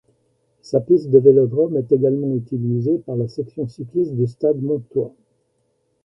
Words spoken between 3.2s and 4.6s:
section cyclisme du Stade